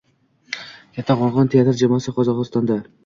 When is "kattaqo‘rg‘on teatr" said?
0.95-1.77